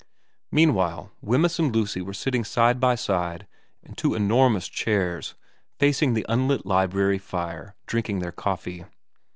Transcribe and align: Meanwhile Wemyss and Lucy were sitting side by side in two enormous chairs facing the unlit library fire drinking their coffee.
Meanwhile 0.51 1.11
Wemyss 1.21 1.59
and 1.59 1.75
Lucy 1.75 2.01
were 2.01 2.15
sitting 2.15 2.43
side 2.43 2.79
by 2.79 2.95
side 2.95 3.45
in 3.83 3.93
two 3.93 4.15
enormous 4.15 4.67
chairs 4.67 5.35
facing 5.77 6.15
the 6.15 6.25
unlit 6.27 6.65
library 6.65 7.19
fire 7.19 7.75
drinking 7.85 8.17
their 8.17 8.31
coffee. 8.31 8.85